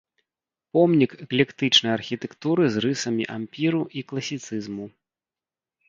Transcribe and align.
Помнік 0.77 1.11
эклектычнай 1.25 1.93
архітэктуры 1.99 2.63
з 2.77 2.85
рысамі 2.89 3.23
ампіру 3.37 3.87
і 3.97 4.07
класіцызму. 4.13 4.85